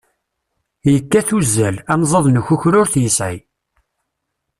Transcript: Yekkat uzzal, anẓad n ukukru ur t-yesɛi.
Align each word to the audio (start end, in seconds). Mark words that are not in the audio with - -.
Yekkat 0.91 1.29
uzzal, 1.37 1.75
anẓad 1.93 2.25
n 2.29 2.39
ukukru 2.41 2.77
ur 2.81 2.87
t-yesɛi. 2.93 3.37